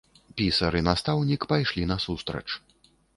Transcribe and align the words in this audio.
Пісар 0.39 0.77
і 0.79 0.79
настаўнік 0.87 1.45
пайшлі 1.51 1.83
насустрач. 1.93 2.43